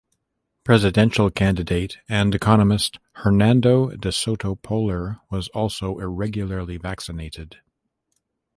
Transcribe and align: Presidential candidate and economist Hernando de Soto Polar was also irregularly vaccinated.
Presidential 0.63 1.29
candidate 1.29 1.99
and 2.09 2.33
economist 2.33 2.97
Hernando 3.17 3.89
de 3.91 4.11
Soto 4.11 4.55
Polar 4.55 5.19
was 5.29 5.47
also 5.49 5.99
irregularly 5.99 6.77
vaccinated. 6.77 7.57